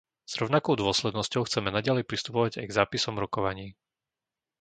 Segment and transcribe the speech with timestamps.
[0.25, 3.67] S rovnakou dôslednosťou chceme naďalej pristupovať aj k zápisom rokovaní.